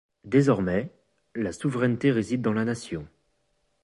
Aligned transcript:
Désormais, 0.23 0.89
la 1.35 1.51
souveraineté 1.51 2.09
réside 2.11 2.41
dans 2.41 2.53
la 2.53 2.65
Nation. 2.65 3.07